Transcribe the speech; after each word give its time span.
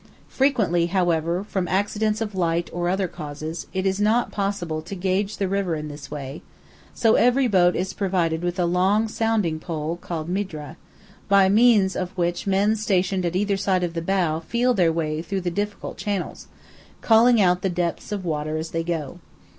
Frequently, 0.29 0.87
however, 0.87 1.43
from 1.43 1.67
accidents 1.67 2.21
of 2.21 2.33
light 2.33 2.71
or 2.73 2.89
other 2.89 3.07
causes, 3.07 3.67
it 3.71 3.85
is 3.85 4.01
not 4.01 4.31
possible 4.31 4.81
to 4.81 4.95
gauge 4.95 5.37
the 5.37 5.47
river 5.47 5.75
in 5.75 5.89
this 5.89 6.09
way, 6.09 6.41
so 6.91 7.13
every 7.13 7.47
boat 7.47 7.75
is 7.75 7.93
provided 7.93 8.41
with 8.41 8.57
long 8.57 9.07
sounding 9.07 9.59
poles 9.59 9.99
called 10.01 10.27
"midra," 10.27 10.75
by 11.29 11.49
means 11.49 11.95
of 11.95 12.17
which 12.17 12.47
men 12.47 12.75
stationed 12.75 13.27
at 13.27 13.35
either 13.35 13.57
side 13.57 13.83
of 13.83 13.93
the 13.93 14.01
bow 14.01 14.39
feel 14.39 14.73
their 14.73 14.91
way 14.91 15.21
through 15.21 15.41
the 15.41 15.51
difficult 15.51 15.97
channels, 15.99 16.47
calling 17.01 17.39
out 17.39 17.61
the 17.61 17.69
depths 17.69 18.11
of 18.11 18.25
water 18.25 18.57
as 18.57 18.71
they 18.71 18.83
go. 18.83 19.19